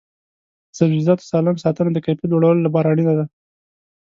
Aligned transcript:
د 0.69 0.71
سبزیجاتو 0.77 1.27
سالم 1.31 1.55
ساتنه 1.63 1.89
د 1.93 1.99
کیفیت 2.05 2.29
لوړولو 2.31 2.65
لپاره 2.67 2.87
اړینه 2.91 3.13
ده. 3.19 3.25